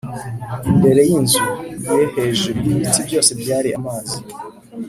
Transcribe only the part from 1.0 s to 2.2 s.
y’inzu ye